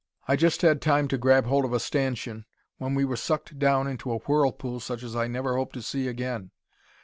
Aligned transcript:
"I 0.27 0.35
just 0.35 0.63
had 0.63 0.81
time 0.81 1.07
to 1.09 1.17
grab 1.19 1.45
hold 1.45 1.63
of 1.63 1.73
a 1.73 1.79
stanchion, 1.79 2.45
when 2.79 2.95
we 2.95 3.05
were 3.05 3.15
sucked 3.15 3.59
down 3.59 3.85
into 3.85 4.11
a 4.11 4.17
whirlpool 4.17 4.79
such 4.79 5.03
as 5.03 5.15
I 5.15 5.27
never 5.27 5.55
hope 5.55 5.73
to 5.73 5.81
see 5.83 6.07
again. 6.07 6.49